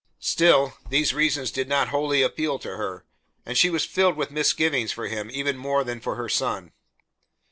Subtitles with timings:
[0.23, 3.05] Still, these reasons did not wholly appeal to her,
[3.45, 6.71] and she was filled with misgivings for him even more than for her son.